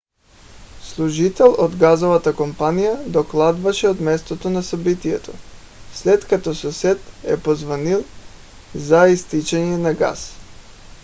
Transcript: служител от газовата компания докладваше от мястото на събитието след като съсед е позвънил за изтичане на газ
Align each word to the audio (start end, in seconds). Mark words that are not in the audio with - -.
служител 0.81 1.55
от 1.57 1.75
газовата 1.75 2.35
компания 2.35 3.03
докладваше 3.09 3.87
от 3.87 3.99
мястото 4.01 4.49
на 4.49 4.63
събитието 4.63 5.31
след 5.93 6.27
като 6.27 6.55
съсед 6.55 6.99
е 7.23 7.39
позвънил 7.39 8.05
за 8.75 9.07
изтичане 9.07 9.77
на 9.77 9.93
газ 9.93 10.31